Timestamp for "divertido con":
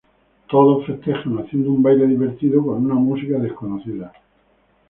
2.07-2.83